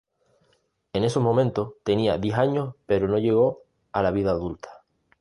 En 0.93 1.03
esos 1.03 1.21
momentos 1.21 1.75
tenía 1.83 2.17
diez 2.17 2.35
años 2.35 2.73
pero 2.87 3.07
no 3.07 3.19
llegó 3.19 3.59
a 3.91 4.01
la 4.01 4.09
vida 4.09 4.31
adulta. 4.31 4.83